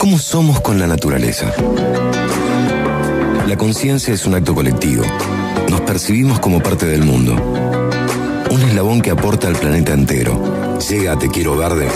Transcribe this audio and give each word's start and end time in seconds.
¿Cómo 0.00 0.16
somos 0.16 0.62
con 0.62 0.78
la 0.78 0.86
naturaleza? 0.86 1.52
La 3.46 3.58
conciencia 3.58 4.14
es 4.14 4.24
un 4.24 4.34
acto 4.34 4.54
colectivo. 4.54 5.04
Nos 5.68 5.82
percibimos 5.82 6.40
como 6.40 6.62
parte 6.62 6.86
del 6.86 7.02
mundo. 7.02 7.34
Un 8.50 8.62
eslabón 8.62 9.02
que 9.02 9.10
aporta 9.10 9.46
al 9.46 9.56
planeta 9.56 9.92
entero. 9.92 10.78
Llega 10.88 11.12
a 11.12 11.18
Te 11.18 11.28
Quiero 11.28 11.54
Verde. 11.54 11.86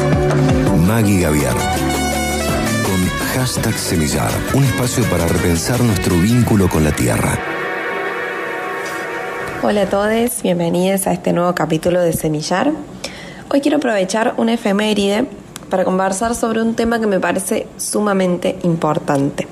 Maggie 0.87 1.23
Gaviar. 1.23 1.55
Con 1.55 3.09
hashtag 3.33 3.73
Semillar. 3.73 4.31
Un 4.53 4.65
espacio 4.65 5.03
para 5.05 5.27
repensar 5.27 5.81
nuestro 5.81 6.19
vínculo 6.19 6.69
con 6.69 6.85
la 6.85 6.95
tierra. 6.95 7.39
Hola 9.63 9.85
a 9.85 9.89
todos, 9.89 10.43
bienvenidos 10.43 11.07
a 11.07 11.15
este 11.15 11.33
nuevo 11.33 11.55
capítulo 11.55 12.03
de 12.03 12.13
Semillar. 12.13 12.71
Hoy 13.49 13.63
quiero 13.63 13.79
aprovechar 13.79 14.35
una 14.37 14.53
efeméride 14.53 15.27
para 15.75 15.85
conversar 15.85 16.37
sobre 16.37 16.63
un 16.63 16.77
tema 16.77 17.01
que 17.01 17.09
me 17.09 17.19
parece 17.19 17.67
sumamente 17.79 18.57
importante. 18.63 19.49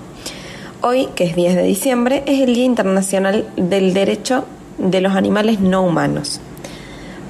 Hoy, 0.80 1.08
que 1.16 1.24
es 1.24 1.34
10 1.34 1.56
de 1.56 1.62
diciembre, 1.64 2.22
es 2.26 2.40
el 2.40 2.54
Día 2.54 2.62
Internacional 2.62 3.48
del 3.56 3.92
Derecho 3.92 4.44
de 4.78 5.00
los 5.00 5.16
Animales 5.16 5.58
No 5.58 5.82
Humanos. 5.82 6.40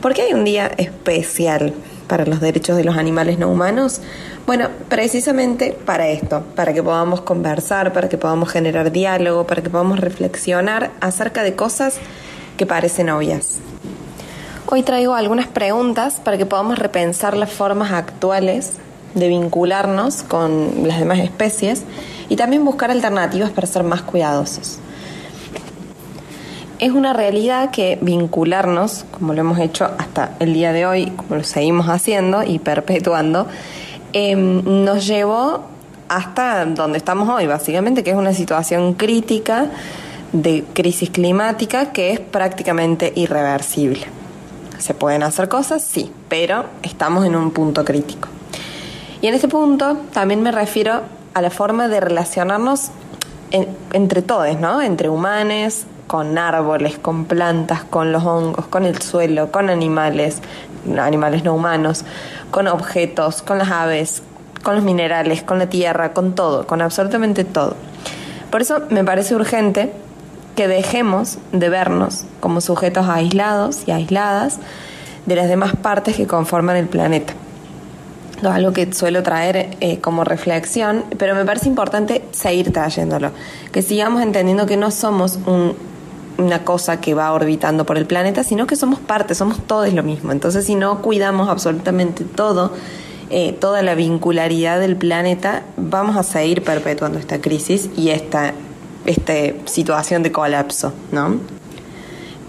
¿Por 0.02 0.12
qué 0.12 0.20
hay 0.20 0.34
un 0.34 0.45
día 0.45 0.66
especial 0.77 1.73
para 2.06 2.27
los 2.27 2.42
derechos 2.42 2.77
de 2.77 2.84
los 2.84 2.98
animales 2.98 3.38
no 3.38 3.48
humanos? 3.50 4.02
Bueno, 4.47 4.69
precisamente 4.91 5.74
para 5.86 6.09
esto, 6.09 6.45
para 6.55 6.74
que 6.74 6.83
podamos 6.83 7.22
conversar, 7.22 7.95
para 7.95 8.11
que 8.11 8.19
podamos 8.19 8.50
generar 8.50 8.92
diálogo, 8.92 9.47
para 9.47 9.62
que 9.62 9.70
podamos 9.70 10.00
reflexionar 10.00 10.91
acerca 11.00 11.42
de 11.42 11.55
cosas 11.55 11.97
que 12.59 12.66
parecen 12.66 13.09
obvias. 13.09 13.62
Hoy 14.74 14.82
traigo 14.82 15.12
algunas 15.12 15.48
preguntas 15.48 16.18
para 16.24 16.38
que 16.38 16.46
podamos 16.46 16.78
repensar 16.78 17.36
las 17.36 17.52
formas 17.52 17.92
actuales 17.92 18.78
de 19.14 19.28
vincularnos 19.28 20.22
con 20.22 20.88
las 20.88 20.98
demás 20.98 21.18
especies 21.18 21.82
y 22.30 22.36
también 22.36 22.64
buscar 22.64 22.91
alternativas 22.91 23.50
para 23.50 23.66
ser 23.66 23.82
más 23.82 24.00
cuidadosos. 24.00 24.78
Es 26.78 26.91
una 26.91 27.12
realidad 27.12 27.70
que 27.70 27.98
vincularnos, 28.00 29.05
como 29.10 29.34
lo 29.34 29.41
hemos 29.41 29.58
hecho 29.58 29.91
hasta 29.98 30.36
el 30.41 30.55
día 30.55 30.72
de 30.72 30.86
hoy, 30.86 31.10
como 31.10 31.36
lo 31.36 31.44
seguimos 31.44 31.91
haciendo 31.91 32.42
y 32.42 32.58
perpetuando, 32.58 33.47
em, 34.14 34.84
nos 34.86 35.06
llevó 35.06 35.66
hasta 36.08 36.64
donde 36.64 36.97
estamos 36.97 37.28
hoy, 37.28 37.47
básicamente, 37.47 38.02
que 38.02 38.12
es 38.12 38.16
una 38.16 38.32
situación 38.32 38.94
crítica 38.94 39.66
de 40.32 40.64
crisis 40.72 41.10
climática 41.10 41.92
que 41.92 42.12
es 42.12 42.20
prácticamente 42.20 43.12
irreversible. 43.16 44.22
¿Se 44.83 44.94
pueden 44.94 45.22
hacer 45.22 45.48
cosas? 45.48 45.84
Sí, 45.84 46.12
pero 46.28 46.64
estamos 46.83 47.25
en 47.25 47.36
un 47.36 47.52
punto 47.52 47.84
crítico. 47.84 48.28
Y 49.20 49.28
en 49.28 49.34
ese 49.34 49.47
punto 49.47 49.97
también 50.12 50.42
me 50.42 50.50
refiero 50.50 51.02
a 51.34 51.41
la 51.41 51.50
forma 51.50 51.86
de 51.86 52.00
relacionarnos 52.00 52.91
entre 53.92 54.22
todos, 54.22 54.58
¿no? 54.58 54.83
Entre 54.83 55.08
humanos, 55.08 55.84
con 56.08 56.36
árboles, 56.36 56.98
con 56.98 57.27
plantas, 57.27 57.84
con 57.84 58.10
los 58.10 58.25
hongos, 58.25 58.66
con 58.66 58.84
el 58.84 59.00
suelo, 59.00 59.53
con 59.53 59.70
animales, 59.70 60.42
animales 60.98 61.44
no 61.44 61.55
humanos, 61.55 62.05
con 62.50 62.66
objetos, 62.66 63.41
con 63.41 63.58
las 63.58 63.70
aves, 63.70 64.25
con 64.64 64.75
los 64.75 64.83
minerales, 64.83 65.44
con 65.44 65.60
la 65.60 65.69
tierra, 65.69 66.12
con 66.12 66.34
todo, 66.34 66.66
con 66.66 66.83
absolutamente 66.83 67.44
todo. 67.44 67.77
Por 68.50 68.62
eso 68.62 68.83
me 68.91 69.05
parece 69.05 69.36
urgente 69.36 69.92
que 70.56 70.69
dejemos 70.69 71.39
de 71.53 71.69
vernos 71.69 72.25
como 72.41 72.61
sujetos 72.61 73.08
aislados 73.08 73.83
y 73.86 73.91
aisladas 73.91 74.59
de 75.27 75.36
las 75.36 75.48
demás 75.48 75.75
partes 75.77 76.17
que 76.17 76.27
conforman 76.27 76.77
el 76.77 76.86
planeta. 76.86 77.34
Es 78.39 78.48
algo 78.48 78.72
que 78.72 78.92
suelo 78.92 79.22
traer 79.22 79.77
eh, 79.81 80.00
como 80.00 80.25
reflexión, 80.25 81.05
pero 81.17 81.34
me 81.34 81.44
parece 81.44 81.69
importante 81.69 82.25
seguir 82.33 82.72
trayéndolo, 82.72 83.31
que 83.70 83.83
sigamos 83.83 84.20
entendiendo 84.20 84.67
que 84.67 84.77
no 84.77 84.91
somos 84.91 85.39
una 86.39 86.64
cosa 86.64 87.00
que 87.00 87.15
va 87.15 87.32
orbitando 87.32 87.87
por 87.87 87.99
el 87.99 88.06
planeta, 88.06 88.43
sino 88.43 88.66
que 88.66 88.75
somos 88.75 88.99
parte, 88.99 89.37
somos 89.37 89.60
todos 89.65 89.93
lo 89.93 90.03
mismo. 90.03 90.32
Entonces, 90.32 90.66
si 90.66 90.75
no 90.75 91.03
cuidamos 91.03 91.49
absolutamente 91.49 92.25
todo, 92.25 92.72
eh, 93.31 93.53
toda 93.53 93.81
la 93.82 93.94
vincularidad 93.94 94.81
del 94.81 94.97
planeta, 94.97 95.62
vamos 95.76 96.16
a 96.16 96.25
seguir 96.25 96.65
perpetuando 96.65 97.21
esta 97.21 97.41
crisis 97.41 97.91
y 97.97 98.10
esta 98.10 98.55
esta 99.06 99.32
situación 99.66 100.22
de 100.22 100.32
colapso, 100.32 100.92
¿no? 101.10 101.40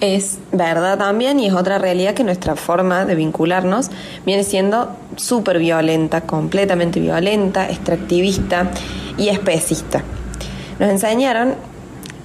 Es 0.01 0.37
verdad 0.51 0.97
también 0.97 1.39
y 1.39 1.47
es 1.47 1.53
otra 1.53 1.77
realidad 1.77 2.13
que 2.13 2.25
nuestra 2.25 2.55
forma 2.55 3.05
de 3.05 3.15
vincularnos 3.15 3.89
viene 4.25 4.43
siendo 4.43 4.89
súper 5.15 5.59
violenta, 5.59 6.21
completamente 6.21 6.99
violenta, 6.99 7.69
extractivista 7.69 8.69
y 9.17 9.29
especista. 9.29 10.03
Nos 10.79 10.89
enseñaron 10.89 11.55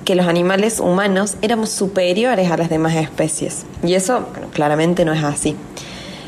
que 0.05 0.15
los 0.15 0.27
animales 0.27 0.81
humanos 0.81 1.37
éramos 1.43 1.69
superiores 1.69 2.51
a 2.51 2.57
las 2.57 2.71
demás 2.71 2.97
especies 2.97 3.65
y 3.85 3.95
eso 3.95 4.27
claramente 4.55 5.05
no 5.05 5.13
es 5.13 5.23
así. 5.23 5.55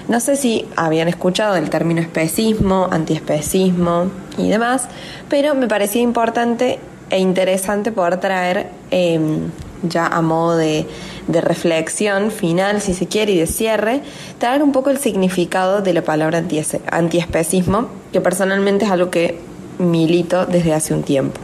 No 0.06 0.20
sé 0.20 0.36
si 0.36 0.66
habían 0.76 1.08
escuchado 1.08 1.56
el 1.56 1.70
término 1.70 2.00
especismo, 2.00 2.88
antiespecismo 2.90 4.10
y 4.36 4.48
demás, 4.48 4.86
pero 5.28 5.54
me 5.54 5.66
parecía 5.66 6.02
importante 6.02 6.78
e 7.10 7.19
interesante 7.19 7.93
poder 7.93 8.19
traer 8.19 8.71
em, 8.91 9.50
ya 9.82 10.06
a 10.06 10.22
modo 10.22 10.56
de, 10.56 10.87
reflexión 11.28 12.32
final, 12.32 12.81
si 12.81 12.93
se 12.93 13.06
quiere, 13.06 13.32
y 13.32 13.38
de 13.38 13.47
cierre, 13.47 14.03
traer 14.38 14.62
un 14.62 14.72
poco 14.72 14.91
el 14.91 14.98
significado 14.98 15.81
de 15.81 15.93
la 15.93 16.03
palabra 16.03 16.43
antiespecismo, 16.91 17.87
que 18.12 18.21
personalmente 18.21 18.84
es 18.84 18.91
algo 18.91 19.10
que 19.10 19.38
milito 19.78 20.47
desde 20.47 20.75
hace 20.75 20.93
un 20.93 21.04
tiempo. 21.04 21.41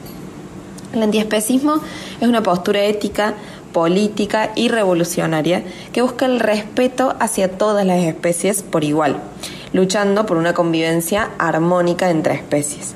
El 0.93 1.03
antiespecismo 1.03 1.81
es 2.21 2.27
una 2.27 2.43
postura 2.43 2.83
ética, 2.83 3.35
política 3.73 4.51
y 4.57 4.69
revolucionaria 4.69 5.63
que 5.93 6.03
busca 6.03 6.27
el 6.27 6.41
respeto 6.41 7.15
hacia 7.21 7.51
todas 7.51 7.87
las 7.87 7.99
especies 7.99 8.63
por 8.63 8.83
igual, 8.83 9.19
luchando 9.73 10.27
por 10.27 10.37
una 10.37 10.53
convivencia 10.53 11.31
armónica 11.39 12.11
entre 12.11 12.35
especies. 12.35 12.95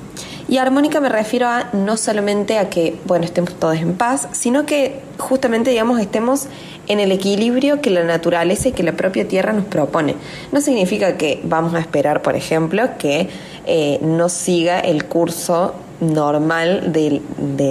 Y 0.51 0.57
armónica 0.57 0.99
me 0.99 1.07
refiero 1.07 1.47
a 1.47 1.69
no 1.71 1.95
solamente 1.95 2.57
a 2.57 2.69
que, 2.69 2.97
bueno, 3.05 3.23
estemos 3.23 3.53
todos 3.53 3.77
en 3.77 3.93
paz, 3.93 4.27
sino 4.33 4.65
que 4.65 4.99
justamente, 5.17 5.69
digamos, 5.69 5.97
estemos 6.01 6.47
en 6.89 6.99
el 6.99 7.13
equilibrio 7.13 7.79
que 7.79 7.89
la 7.89 8.03
naturaleza 8.03 8.67
y 8.67 8.71
que 8.73 8.83
la 8.83 8.91
propia 8.91 9.25
tierra 9.25 9.53
nos 9.53 9.63
propone. 9.63 10.15
No 10.51 10.59
significa 10.59 11.15
que 11.15 11.39
vamos 11.45 11.73
a 11.73 11.79
esperar, 11.79 12.21
por 12.21 12.35
ejemplo, 12.35 12.83
que 12.97 13.29
eh, 13.65 13.99
no 14.01 14.27
siga 14.27 14.81
el 14.81 15.05
curso 15.05 15.73
normal 16.01 16.91
de, 16.91 17.21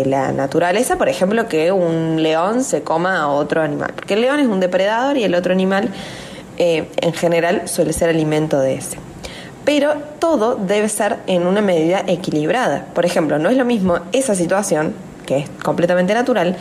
la 0.06 0.32
naturaleza, 0.32 0.96
por 0.96 1.10
ejemplo, 1.10 1.48
que 1.48 1.72
un 1.72 2.22
león 2.22 2.64
se 2.64 2.82
coma 2.82 3.20
a 3.20 3.28
otro 3.28 3.60
animal, 3.60 3.92
porque 3.94 4.14
el 4.14 4.22
león 4.22 4.40
es 4.40 4.46
un 4.46 4.58
depredador 4.58 5.19
y 5.19 5.24
el 5.24 5.34
otro 5.34 5.52
animal 5.52 5.90
eh, 6.56 6.88
en 7.02 7.12
general 7.12 7.69
suele 7.69 7.92
ser 7.92 8.08
alimento 8.08 8.58
de 8.58 8.76
ese 8.76 9.09
pero 9.65 9.94
todo 10.19 10.56
debe 10.56 10.88
ser 10.88 11.19
en 11.26 11.47
una 11.47 11.60
medida 11.60 12.03
equilibrada. 12.06 12.87
Por 12.94 13.04
ejemplo, 13.06 13.38
no 13.38 13.48
es 13.50 13.56
lo 13.56 13.65
mismo 13.65 13.98
esa 14.12 14.34
situación, 14.34 14.94
que 15.26 15.38
es 15.38 15.50
completamente 15.62 16.15
natural, 16.15 16.56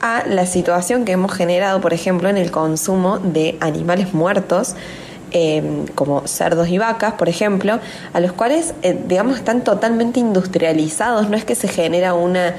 a 0.00 0.24
la 0.26 0.46
situación 0.46 1.04
que 1.04 1.12
hemos 1.12 1.32
generado, 1.32 1.80
por 1.80 1.92
ejemplo, 1.92 2.28
en 2.28 2.36
el 2.36 2.50
consumo 2.50 3.18
de 3.18 3.56
animales 3.60 4.12
muertos, 4.12 4.74
em, 5.30 5.86
como 5.94 6.26
cerdos 6.26 6.68
y 6.68 6.78
vacas, 6.78 7.14
por 7.14 7.28
ejemplo, 7.28 7.80
a 8.12 8.20
los 8.20 8.32
cuales, 8.32 8.74
eh, 8.82 8.98
digamos, 9.08 9.36
están 9.36 9.64
totalmente 9.64 10.20
industrializados, 10.20 11.28
no 11.28 11.36
es 11.36 11.44
que 11.44 11.54
se 11.54 11.68
genera 11.68 12.14
una 12.14 12.54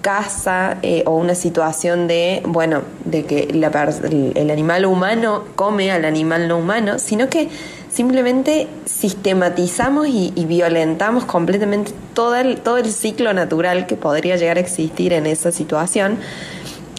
casa 0.00 0.78
eh, 0.82 1.02
o 1.06 1.16
una 1.16 1.34
situación 1.34 2.08
de, 2.08 2.42
bueno, 2.46 2.82
de 3.04 3.24
que 3.24 3.48
el 3.50 4.50
animal 4.50 4.86
humano 4.86 5.44
come 5.56 5.90
al 5.90 6.04
animal 6.04 6.48
no 6.48 6.58
humano, 6.58 6.98
sino 6.98 7.28
que 7.28 7.48
simplemente 7.90 8.68
sistematizamos 8.84 10.08
y, 10.08 10.32
violentamos 10.46 11.24
completamente 11.24 11.92
todo 12.14 12.36
el, 12.36 12.60
todo 12.60 12.76
el 12.78 12.90
ciclo 12.90 13.32
natural 13.32 13.86
que 13.86 13.96
podría 13.96 14.36
llegar 14.36 14.56
a 14.56 14.60
existir 14.60 15.12
en 15.12 15.26
esa 15.26 15.52
situación 15.52 16.18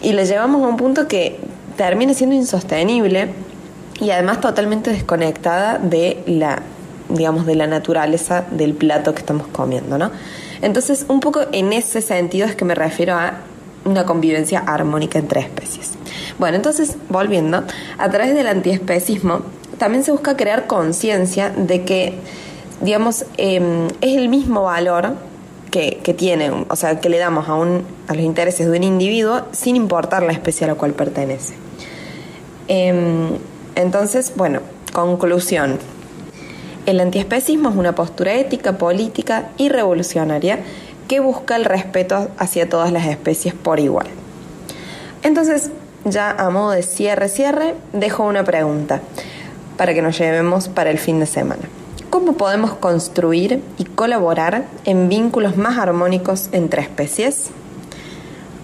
y 0.02 0.12
le 0.12 0.24
llevamos 0.24 0.62
a 0.62 0.68
un 0.68 0.76
punto 0.76 1.08
que 1.08 1.38
termina 1.76 2.14
siendo 2.14 2.34
insostenible 2.34 3.30
y 4.00 4.10
además 4.10 4.40
totalmente 4.40 4.90
desconectada 4.90 5.78
de 5.78 6.22
la 6.26 6.62
digamos 7.08 7.46
de 7.46 7.54
la 7.54 7.66
naturaleza 7.66 8.44
del 8.50 8.74
plato 8.74 9.12
que 9.14 9.20
estamos 9.20 9.46
comiendo, 9.48 9.98
¿no? 9.98 10.10
Entonces, 10.62 11.04
un 11.08 11.20
poco 11.20 11.42
en 11.52 11.72
ese 11.72 12.00
sentido 12.00 12.46
es 12.46 12.54
que 12.54 12.64
me 12.64 12.74
refiero 12.74 13.14
a 13.14 13.40
una 13.84 14.06
convivencia 14.06 14.60
armónica 14.60 15.18
entre 15.18 15.40
especies. 15.40 15.92
Bueno, 16.38 16.56
entonces, 16.56 16.96
volviendo, 17.08 17.64
a 17.98 18.10
través 18.10 18.34
del 18.34 18.46
antiespecismo 18.46 19.42
también 19.82 20.04
se 20.04 20.12
busca 20.12 20.36
crear 20.36 20.68
conciencia 20.68 21.50
de 21.50 21.82
que, 21.82 22.14
digamos, 22.82 23.24
em, 23.36 23.88
es 24.00 24.16
el 24.16 24.28
mismo 24.28 24.62
valor 24.62 25.14
que, 25.72 26.14
tiene, 26.16 26.52
o 26.68 26.76
sea, 26.76 27.00
que 27.00 27.08
le 27.08 27.18
damos 27.18 27.48
a, 27.48 27.54
un, 27.54 27.84
a 28.06 28.14
los 28.14 28.22
intereses 28.22 28.70
de 28.70 28.78
un 28.78 28.84
individuo 28.84 29.42
sin 29.50 29.74
importar 29.74 30.22
la 30.22 30.30
especie 30.30 30.66
a 30.66 30.68
la 30.68 30.76
cual 30.76 30.92
pertenece. 30.92 31.54
Em, 32.68 33.30
entonces, 33.74 34.34
bueno, 34.36 34.60
conclusión. 34.92 35.80
El 36.86 37.00
antiespecismo 37.00 37.68
es 37.68 37.74
una 37.74 37.92
postura 37.96 38.34
ética, 38.34 38.78
política 38.78 39.48
y 39.56 39.68
revolucionaria 39.68 40.60
que 41.08 41.18
busca 41.18 41.56
el 41.56 41.64
respeto 41.64 42.28
hacia 42.38 42.68
todas 42.68 42.92
las 42.92 43.08
especies 43.08 43.52
por 43.52 43.80
igual. 43.80 44.06
Entonces, 45.24 45.72
ya 46.04 46.30
a 46.30 46.50
modo 46.50 46.70
de 46.70 46.84
cierre, 46.84 47.28
cierre, 47.28 47.74
dejo 47.92 48.22
una 48.22 48.44
pregunta 48.44 49.02
para 49.76 49.94
que 49.94 50.02
nos 50.02 50.18
llevemos 50.18 50.68
para 50.68 50.90
el 50.90 50.98
fin 50.98 51.20
de 51.20 51.26
semana. 51.26 51.62
¿Cómo 52.10 52.34
podemos 52.34 52.74
construir 52.74 53.62
y 53.78 53.84
colaborar 53.84 54.66
en 54.84 55.08
vínculos 55.08 55.56
más 55.56 55.78
armónicos 55.78 56.50
entre 56.52 56.82
especies? 56.82 57.50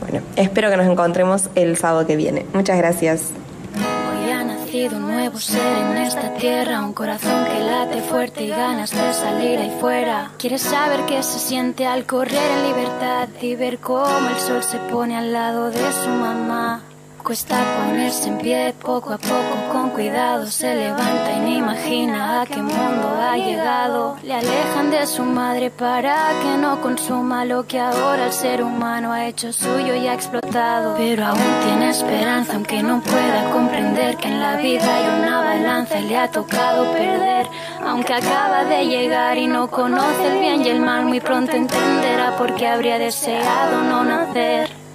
Bueno, 0.01 0.21
espero 0.37 0.71
que 0.71 0.77
nos 0.77 0.87
encontremos 0.87 1.49
el 1.55 1.77
sábado 1.77 2.07
que 2.07 2.17
viene. 2.17 2.45
Muchas 2.53 2.77
gracias. 2.79 3.31
Hoy 3.75 4.31
ha 4.31 4.45
nacido 4.45 4.97
un 4.99 5.09
nuevo 5.09 5.39
ser 5.39 5.79
en 5.79 5.97
esta 5.97 6.35
tierra, 6.35 6.85
un 6.85 6.93
corazón 6.93 7.45
que 7.47 7.61
late 7.61 8.03
fuerte 8.03 8.45
y 8.45 8.49
ganas 8.49 8.91
de 8.91 9.13
salir 9.13 9.59
ahí 9.59 9.73
fuera. 9.81 10.31
Quieres 10.39 10.63
saber 10.63 11.01
qué 11.07 11.23
se 11.23 11.39
siente 11.39 11.87
al 11.87 12.05
correr 12.05 12.51
en 12.59 12.69
libertad 12.69 13.29
y 13.41 13.57
ver 13.57 13.79
cómo 13.79 14.29
el 14.29 14.39
sol 14.39 14.63
se 14.63 14.79
pone 14.91 15.17
al 15.17 15.33
lado 15.33 15.71
de 15.71 15.93
su 16.05 16.11
mamá. 16.11 16.83
Cuesta 17.23 17.56
ponerse 17.76 18.29
en 18.29 18.38
pie 18.38 18.75
poco 18.81 19.12
a 19.12 19.19
poco, 19.19 19.73
con 19.73 19.91
cuidado 19.91 20.47
se 20.47 20.75
levanta 20.75 21.32
y 21.37 21.41
ni 21.41 21.56
imagina 21.59 22.41
a 22.41 22.47
qué 22.47 22.62
mundo 22.62 23.09
ha 23.20 23.37
llegado. 23.37 24.17
Le 24.23 24.35
alejan 24.35 24.91
de 24.91 25.06
su 25.06 25.25
madre 25.25 25.70
para 25.70 26.31
que 26.41 26.56
no 26.59 26.81
consuma 26.81 27.44
lo 27.44 27.67
que 27.67 27.81
ahora 27.81 28.26
el 28.26 28.32
ser 28.32 28.62
humano 28.62 29.12
ha 29.12 29.26
hecho 29.26 29.53
suyo 29.53 29.94
y 29.94 30.06
ha 30.06 30.15
explotado. 30.15 30.94
Pero 30.97 31.26
aún 31.26 31.61
tiene 31.65 31.91
esperanza, 31.91 32.55
aunque 32.55 32.82
no 32.82 33.03
pueda 33.03 33.50
comprender 33.50 34.17
que 34.17 34.29
en 34.29 34.41
la 34.41 34.56
vida 34.56 34.97
hay 34.97 35.21
una 35.21 35.41
balanza 35.41 35.99
y 36.00 36.09
le 36.09 36.17
ha 36.17 36.31
tocado 36.31 36.91
perder. 36.93 37.47
Aunque 37.85 38.14
acaba 38.14 38.64
de 38.64 38.87
llegar 38.87 39.37
y 39.37 39.47
no 39.49 39.69
conoce 39.71 40.32
el 40.32 40.41
bien 40.41 40.64
y 40.64 40.69
el 40.69 40.81
mal, 40.81 41.05
muy 41.05 41.21
pronto 41.21 41.53
entenderá 41.53 42.37
por 42.37 42.55
qué 42.55 42.69
habría 42.69 42.99
deseado 42.99 43.82
no 43.82 44.05
nacer 44.05 44.88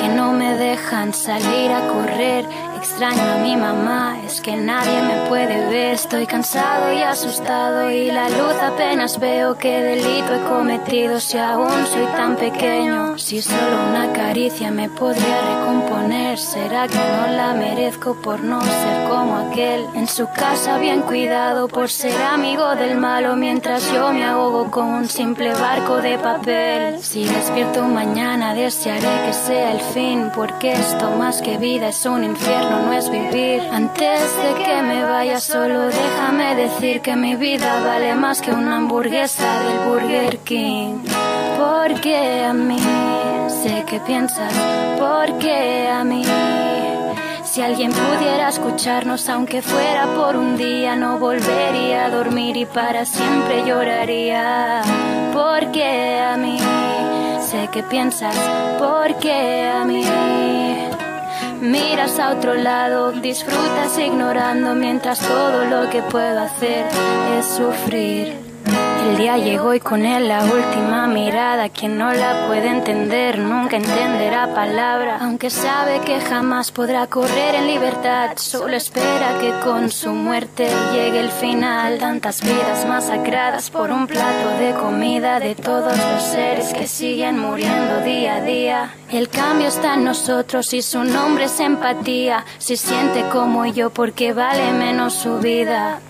que 0.00 0.08
no 0.08 0.32
me 0.32 0.56
dejan 0.56 1.12
salir 1.12 1.70
a 1.72 1.86
correr. 1.88 2.44
Extraño 2.80 3.22
a 3.22 3.36
mi 3.36 3.56
mamá, 3.56 4.16
es 4.24 4.40
que 4.40 4.56
nadie 4.56 5.02
me 5.02 5.28
puede 5.28 5.68
ver. 5.68 5.92
Estoy 5.92 6.26
cansado 6.26 6.90
y 6.90 7.02
asustado 7.02 7.90
y 7.90 8.10
la 8.10 8.30
luz 8.30 8.54
apenas 8.62 9.20
veo 9.20 9.58
qué 9.58 9.82
delito 9.82 10.34
he 10.34 10.40
cometido 10.48 11.20
si 11.20 11.36
aún 11.36 11.86
soy 11.86 12.06
tan 12.16 12.36
pequeño. 12.36 13.18
Si 13.18 13.42
solo 13.42 13.76
una 13.90 14.10
caricia 14.14 14.70
me 14.70 14.88
podría 14.88 15.40
recomponer, 15.42 16.38
será 16.38 16.88
que 16.88 16.96
no 16.96 17.36
la 17.36 17.52
merezco 17.52 18.14
por 18.14 18.40
no 18.40 18.62
ser 18.62 19.08
como 19.10 19.36
aquel. 19.36 19.84
En 19.94 20.08
su 20.08 20.26
casa 20.28 20.78
bien 20.78 21.02
cuidado 21.02 21.68
por 21.68 21.90
ser 21.90 22.18
amigo 22.22 22.74
del 22.76 22.96
malo 22.96 23.36
mientras 23.36 23.92
yo 23.92 24.10
me 24.10 24.24
ahogo 24.24 24.70
con 24.70 24.86
un 24.86 25.06
simple 25.06 25.52
barco 25.52 25.96
de 25.96 26.16
papel. 26.16 26.98
Si 27.02 27.24
despierto 27.24 27.82
mañana 27.82 28.54
desearé 28.54 29.26
que 29.26 29.34
sea 29.34 29.72
el 29.72 29.80
fin, 29.80 30.30
porque 30.34 30.72
esto 30.72 31.10
más 31.18 31.42
que 31.42 31.58
vida 31.58 31.88
es 31.88 32.06
un 32.06 32.24
infierno 32.24 32.69
no 32.70 32.92
es 32.92 33.10
vivir. 33.10 33.62
Antes 33.72 34.36
de 34.42 34.64
que 34.64 34.82
me 34.82 35.04
vaya 35.04 35.40
solo, 35.40 35.86
déjame 35.86 36.54
decir 36.54 37.00
que 37.00 37.16
mi 37.16 37.34
vida 37.36 37.82
vale 37.84 38.14
más 38.14 38.40
que 38.40 38.52
una 38.52 38.76
hamburguesa 38.76 39.62
del 39.64 39.78
Burger 39.88 40.38
King. 40.38 40.98
Porque 41.58 42.44
a 42.44 42.52
mí, 42.52 42.78
sé 43.48 43.84
que 43.86 43.98
piensas, 44.00 44.52
porque 44.98 45.88
a 45.88 46.04
mí. 46.04 46.24
Si 47.44 47.62
alguien 47.62 47.90
pudiera 47.90 48.48
escucharnos, 48.48 49.28
aunque 49.28 49.60
fuera 49.60 50.06
por 50.14 50.36
un 50.36 50.56
día, 50.56 50.94
no 50.94 51.18
volvería 51.18 52.04
a 52.04 52.10
dormir 52.10 52.56
y 52.56 52.64
para 52.64 53.04
siempre 53.04 53.64
lloraría. 53.66 54.82
Porque 55.32 56.20
a 56.20 56.36
mí, 56.36 56.58
sé 57.40 57.68
que 57.72 57.82
piensas, 57.82 58.36
porque 58.78 59.68
a 59.68 59.84
mí. 59.84 60.89
Miras 61.60 62.18
a 62.18 62.30
otro 62.30 62.54
lado, 62.54 63.12
disfrutas 63.12 63.98
ignorando 63.98 64.74
mientras 64.74 65.18
todo 65.20 65.66
lo 65.66 65.90
que 65.90 66.00
puedo 66.02 66.40
hacer 66.40 66.86
es 67.38 67.46
sufrir. 67.46 68.49
El 69.00 69.16
día 69.16 69.38
llegó 69.38 69.72
y 69.72 69.80
con 69.80 70.04
él 70.04 70.28
la 70.28 70.44
última 70.44 71.06
mirada. 71.06 71.70
Quien 71.70 71.96
no 71.96 72.12
la 72.12 72.46
puede 72.46 72.68
entender 72.68 73.38
nunca 73.38 73.76
entenderá 73.76 74.54
palabra. 74.54 75.18
Aunque 75.22 75.48
sabe 75.48 76.00
que 76.00 76.20
jamás 76.20 76.70
podrá 76.70 77.06
correr 77.06 77.54
en 77.54 77.66
libertad, 77.66 78.32
solo 78.36 78.76
espera 78.76 79.38
que 79.40 79.52
con 79.64 79.90
su 79.90 80.10
muerte 80.10 80.68
llegue 80.92 81.20
el 81.20 81.30
final. 81.30 81.98
Tantas 81.98 82.42
vidas 82.42 82.84
masacradas 82.86 83.70
por 83.70 83.90
un 83.90 84.06
plato 84.06 84.50
de 84.58 84.74
comida 84.74 85.40
de 85.40 85.54
todos 85.54 85.96
los 85.96 86.22
seres 86.22 86.74
que 86.74 86.86
siguen 86.86 87.38
muriendo 87.38 88.02
día 88.02 88.36
a 88.36 88.40
día. 88.42 88.94
El 89.10 89.30
cambio 89.30 89.68
está 89.68 89.94
en 89.94 90.04
nosotros 90.04 90.74
y 90.74 90.82
su 90.82 91.04
nombre 91.04 91.44
es 91.44 91.58
empatía. 91.58 92.44
Si 92.58 92.76
siente 92.76 93.24
como 93.30 93.64
yo, 93.64 93.88
porque 93.88 94.34
vale 94.34 94.72
menos 94.72 95.14
su 95.14 95.38
vida. 95.38 96.00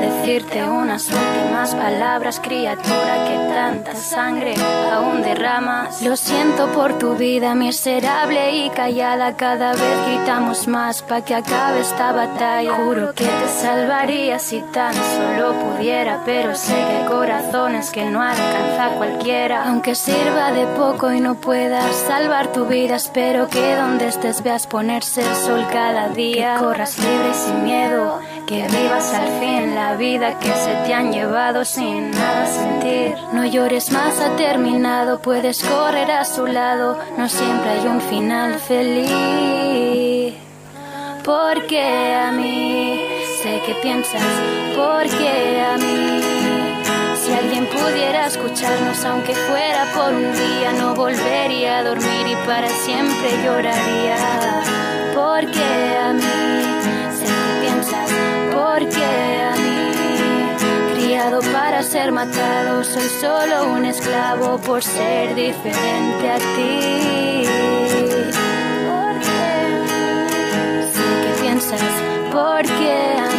Decirte 0.00 0.64
unas 0.64 1.08
últimas 1.08 1.74
palabras, 1.74 2.40
criatura, 2.40 3.24
que 3.26 3.54
tanta 3.54 3.94
sangre 3.94 4.54
aún 4.92 5.22
derramas. 5.22 6.02
Lo 6.02 6.16
siento 6.16 6.66
por 6.72 6.98
tu 6.98 7.14
vida 7.14 7.54
miserable 7.54 8.64
y 8.64 8.70
callada, 8.70 9.36
cada 9.36 9.72
vez 9.72 10.06
gritamos 10.06 10.66
más 10.66 11.02
pa' 11.02 11.20
que 11.20 11.34
acabe 11.34 11.80
esta 11.80 12.12
batalla. 12.12 12.74
Juro 12.74 13.14
que 13.14 13.24
te 13.24 13.48
salvaría 13.48 14.38
si 14.38 14.60
tan 14.72 14.94
solo 14.94 15.52
pudiera, 15.52 16.20
pero 16.24 16.54
sé 16.54 16.74
que 16.74 16.96
hay 16.96 17.06
corazones 17.06 17.90
que 17.90 18.04
no 18.06 18.22
alcanza 18.22 18.96
cualquiera. 18.96 19.68
Aunque 19.68 19.94
sirva 19.94 20.52
de 20.52 20.66
poco 20.68 21.12
y 21.12 21.20
no 21.20 21.34
puedas 21.36 21.94
salvar 21.94 22.48
tu 22.48 22.66
vida, 22.66 22.96
espero 22.96 23.48
que 23.48 23.76
donde 23.76 24.08
estés 24.08 24.42
veas 24.42 24.66
ponerse 24.66 25.20
el 25.20 25.36
sol 25.36 25.66
cada 25.72 26.08
día. 26.08 26.54
Que 26.54 26.64
corras 26.64 26.98
libre 26.98 27.30
y 27.30 27.34
sin 27.34 27.64
miedo, 27.64 28.20
que 28.46 28.66
vivas 28.68 29.14
al 29.14 29.28
fin 29.40 29.74
la 29.74 29.96
vida 29.96 30.38
que 30.38 30.52
se 30.52 30.74
te 30.86 30.94
han 30.94 31.12
llevado 31.12 31.64
sin 31.64 32.10
nada 32.10 32.46
sentir. 32.46 33.14
No 33.32 33.44
llores 33.44 33.90
más, 33.90 34.20
ha 34.20 34.36
terminado, 34.36 35.20
puedes 35.20 35.62
correr 35.64 36.10
a 36.10 36.24
su 36.24 36.46
lado, 36.46 36.98
no 37.16 37.28
siempre 37.28 37.70
hay 37.70 37.86
un 37.86 38.00
final 38.00 38.54
feliz. 38.58 40.34
Porque 41.24 41.82
a 41.82 42.32
mí, 42.32 43.00
sé 43.42 43.62
que 43.64 43.74
piensas, 43.76 44.22
porque 44.76 45.62
a 45.62 45.76
mí. 45.78 46.20
Si 47.16 47.32
alguien 47.32 47.66
pudiera 47.66 48.26
escucharnos, 48.26 49.02
aunque 49.06 49.34
fuera 49.34 49.86
por 49.94 50.12
un 50.12 50.30
día, 50.34 50.72
no 50.78 50.94
volvería 50.94 51.78
a 51.78 51.82
dormir 51.82 52.26
y 52.26 52.36
para 52.46 52.68
siempre 52.68 53.42
lloraría. 53.42 54.16
Porque 55.14 55.64
a 55.98 56.12
mí, 56.12 56.83
ser 62.04 62.12
matado, 62.12 62.84
soy 62.84 63.08
solo 63.20 63.72
un 63.72 63.86
esclavo 63.86 64.58
por 64.58 64.82
ser 64.82 65.34
diferente 65.34 66.30
a 66.30 66.36
ti. 66.36 67.46
Porque 68.88 69.46
sé 70.92 71.06
que 71.22 71.42
piensas, 71.42 71.80
porque 72.30 72.92
a 73.18 73.28
mí. 73.28 73.34